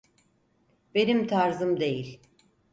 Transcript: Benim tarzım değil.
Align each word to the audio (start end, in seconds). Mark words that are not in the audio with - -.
Benim 0.95 1.27
tarzım 1.27 1.79
değil. 1.79 2.19